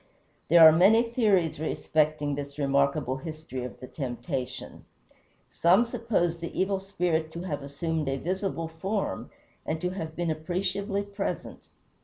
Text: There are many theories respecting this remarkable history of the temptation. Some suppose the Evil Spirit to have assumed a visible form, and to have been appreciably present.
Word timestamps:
There 0.47 0.67
are 0.67 0.71
many 0.71 1.03
theories 1.03 1.59
respecting 1.59 2.33
this 2.33 2.57
remarkable 2.57 3.17
history 3.17 3.63
of 3.63 3.79
the 3.79 3.85
temptation. 3.85 4.85
Some 5.51 5.85
suppose 5.85 6.39
the 6.39 6.59
Evil 6.59 6.79
Spirit 6.79 7.31
to 7.33 7.41
have 7.41 7.61
assumed 7.61 8.09
a 8.09 8.17
visible 8.17 8.67
form, 8.67 9.29
and 9.63 9.79
to 9.79 9.91
have 9.91 10.15
been 10.15 10.31
appreciably 10.31 11.03
present. 11.03 11.67